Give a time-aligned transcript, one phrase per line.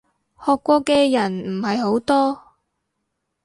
[0.43, 2.41] 學過嘅人唔係好多